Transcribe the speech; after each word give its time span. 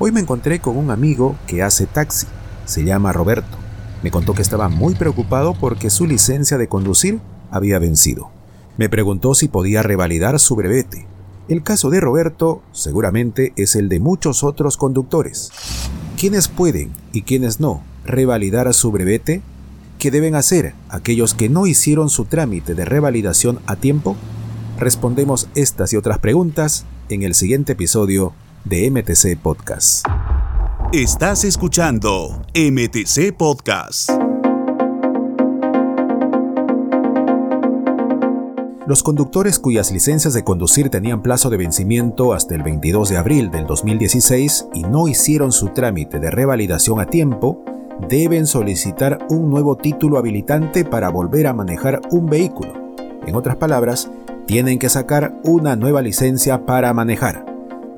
Hoy 0.00 0.12
me 0.12 0.20
encontré 0.20 0.60
con 0.60 0.76
un 0.76 0.92
amigo 0.92 1.34
que 1.48 1.60
hace 1.60 1.86
taxi. 1.86 2.28
Se 2.66 2.84
llama 2.84 3.12
Roberto. 3.12 3.56
Me 4.04 4.12
contó 4.12 4.32
que 4.32 4.42
estaba 4.42 4.68
muy 4.68 4.94
preocupado 4.94 5.54
porque 5.58 5.90
su 5.90 6.06
licencia 6.06 6.56
de 6.56 6.68
conducir 6.68 7.18
había 7.50 7.80
vencido. 7.80 8.30
Me 8.76 8.88
preguntó 8.88 9.34
si 9.34 9.48
podía 9.48 9.82
revalidar 9.82 10.38
su 10.38 10.54
brevete. 10.54 11.08
El 11.48 11.64
caso 11.64 11.90
de 11.90 11.98
Roberto 11.98 12.62
seguramente 12.70 13.52
es 13.56 13.74
el 13.74 13.88
de 13.88 13.98
muchos 13.98 14.44
otros 14.44 14.76
conductores. 14.76 15.50
¿Quiénes 16.16 16.46
pueden 16.46 16.92
y 17.12 17.22
quiénes 17.22 17.58
no 17.58 17.82
revalidar 18.04 18.72
su 18.74 18.92
brevete? 18.92 19.42
¿Qué 19.98 20.12
deben 20.12 20.36
hacer 20.36 20.74
aquellos 20.90 21.34
que 21.34 21.48
no 21.48 21.66
hicieron 21.66 22.08
su 22.08 22.24
trámite 22.24 22.76
de 22.76 22.84
revalidación 22.84 23.58
a 23.66 23.74
tiempo? 23.74 24.14
Respondemos 24.78 25.48
estas 25.56 25.92
y 25.92 25.96
otras 25.96 26.20
preguntas 26.20 26.84
en 27.08 27.24
el 27.24 27.34
siguiente 27.34 27.72
episodio 27.72 28.32
de 28.64 28.90
MTC 28.90 29.40
Podcast. 29.40 30.06
Estás 30.92 31.44
escuchando 31.44 32.42
MTC 32.54 33.36
Podcast. 33.36 34.10
Los 38.86 39.02
conductores 39.02 39.58
cuyas 39.58 39.92
licencias 39.92 40.32
de 40.34 40.44
conducir 40.44 40.88
tenían 40.88 41.22
plazo 41.22 41.50
de 41.50 41.58
vencimiento 41.58 42.32
hasta 42.32 42.54
el 42.54 42.62
22 42.62 43.10
de 43.10 43.16
abril 43.18 43.50
del 43.50 43.66
2016 43.66 44.68
y 44.74 44.82
no 44.82 45.08
hicieron 45.08 45.52
su 45.52 45.68
trámite 45.68 46.18
de 46.18 46.30
revalidación 46.30 47.00
a 47.00 47.06
tiempo, 47.06 47.62
deben 48.08 48.46
solicitar 48.46 49.26
un 49.28 49.50
nuevo 49.50 49.76
título 49.76 50.18
habilitante 50.18 50.84
para 50.84 51.10
volver 51.10 51.46
a 51.46 51.52
manejar 51.52 52.00
un 52.10 52.26
vehículo. 52.26 52.72
En 53.26 53.36
otras 53.36 53.56
palabras, 53.56 54.10
tienen 54.46 54.78
que 54.78 54.88
sacar 54.88 55.38
una 55.44 55.76
nueva 55.76 56.00
licencia 56.00 56.64
para 56.64 56.94
manejar. 56.94 57.47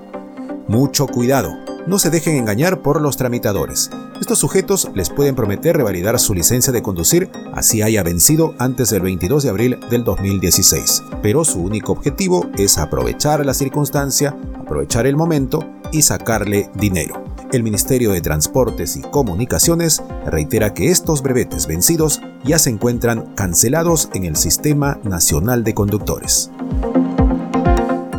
Mucho 0.68 1.06
cuidado, 1.06 1.54
no 1.88 2.00
se 2.00 2.10
dejen 2.10 2.36
engañar 2.36 2.82
por 2.82 3.02
los 3.02 3.18
tramitadores. 3.18 3.90
Estos 4.20 4.40
sujetos 4.40 4.90
les 4.94 5.10
pueden 5.10 5.36
prometer 5.36 5.78
revalidar 5.78 6.20
su 6.20 6.34
licencia 6.34 6.72
de 6.72 6.82
conducir 6.82 7.30
así 7.54 7.82
haya 7.82 8.04
vencido 8.04 8.54
antes 8.60 8.90
del 8.90 9.02
22 9.02 9.44
de 9.44 9.50
abril 9.50 9.80
del 9.90 10.04
2016, 10.04 11.04
pero 11.22 11.44
su 11.44 11.62
único 11.62 11.92
objetivo 11.92 12.50
es 12.58 12.78
aprovechar 12.78 13.46
la 13.46 13.54
circunstancia, 13.54 14.36
aprovechar 14.60 15.08
el 15.08 15.16
momento 15.16 15.64
y 15.92 16.02
sacarle 16.04 16.70
dinero 16.76 17.32
el 17.52 17.64
Ministerio 17.64 18.12
de 18.12 18.22
Transportes 18.22 18.96
y 18.96 19.02
Comunicaciones 19.02 20.02
reitera 20.26 20.74
que 20.74 20.90
estos 20.90 21.22
brevetes 21.22 21.68
vencidos 21.68 22.22
ya 22.44 22.58
se 22.58 22.70
encuentran 22.70 23.34
cancelados 23.36 24.10
en 24.14 24.26
el 24.26 24.36
Sistema 24.36 25.00
Nacional 25.04 25.64
de 25.64 25.74
Conductores. 25.74 26.50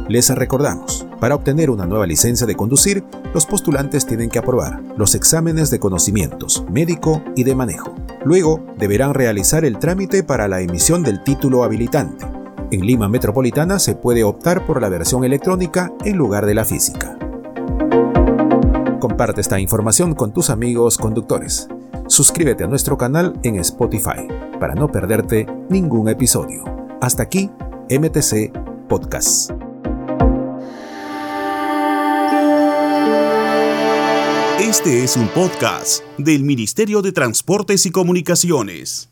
Les 0.09 0.29
recordamos, 0.31 1.07
para 1.23 1.37
obtener 1.37 1.71
una 1.71 1.87
nueva 1.87 2.05
licencia 2.05 2.49
de 2.49 2.57
conducir, 2.57 3.05
los 3.33 3.47
postulantes 3.47 4.05
tienen 4.05 4.29
que 4.29 4.41
aprobar 4.41 4.83
los 4.97 5.15
exámenes 5.15 5.71
de 5.71 5.79
conocimientos 5.79 6.65
médico 6.69 7.23
y 7.37 7.45
de 7.45 7.55
manejo. 7.55 7.95
Luego, 8.25 8.61
deberán 8.77 9.15
realizar 9.15 9.65
el 9.65 9.79
trámite 9.79 10.25
para 10.25 10.49
la 10.49 10.63
emisión 10.63 11.05
del 11.05 11.23
título 11.23 11.63
habilitante. 11.63 12.27
En 12.73 12.85
Lima 12.85 13.09
Metropolitana 13.09 13.79
se 13.79 13.95
puede 13.95 14.25
optar 14.25 14.67
por 14.67 14.83
la 14.83 14.89
versión 14.89 15.23
electrónica 15.23 15.93
en 16.05 16.17
lugar 16.17 16.45
de 16.45 16.55
la 16.57 16.65
física. 16.65 17.17
Comparte 18.99 19.43
esta 19.43 19.61
información 19.61 20.17
con 20.17 20.33
tus 20.33 20.51
amigos 20.51 20.99
conductores. 20.99 21.69
Suscríbete 22.09 22.65
a 22.65 22.67
nuestro 22.67 22.99
canal 22.99 23.39
en 23.45 23.61
Spotify 23.61 24.27
para 24.59 24.75
no 24.75 24.91
perderte 24.91 25.47
ningún 25.69 26.09
episodio. 26.09 26.65
Hasta 27.01 27.23
aquí, 27.23 27.49
MTC 27.89 28.51
Podcast. 28.89 29.62
Este 34.73 35.05
es 35.05 35.19
un 35.19 35.29
podcast 35.29 36.03
del 36.17 36.45
Ministerio 36.45 37.03
de 37.03 37.13
Transportes 37.13 37.85
y 37.85 37.91
Comunicaciones. 37.91 39.12